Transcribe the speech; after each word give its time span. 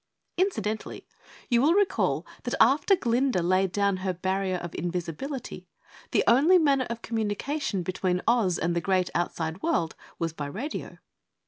Incidentally, 0.35 1.05
you 1.47 1.61
will 1.61 1.75
recall 1.75 2.25
that 2.41 2.55
after 2.59 2.95
Glinda 2.95 3.43
laid 3.43 3.71
down 3.71 3.97
her 3.97 4.15
Barrier 4.15 4.55
of 4.57 4.73
Invisibility, 4.73 5.67
the 6.09 6.23
only 6.25 6.57
manner 6.57 6.87
of 6.89 7.03
communication 7.03 7.83
between 7.83 8.23
Oz 8.27 8.57
and 8.57 8.75
the 8.75 8.81
Great 8.81 9.11
Outside 9.13 9.61
World 9.61 9.93
was 10.17 10.33
by 10.33 10.47
radio. 10.47 10.97